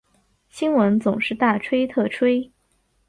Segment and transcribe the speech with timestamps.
[0.49, 2.51] 新闻总是大吹特吹